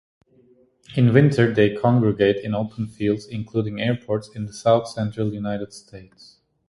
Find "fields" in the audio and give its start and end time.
2.87-3.27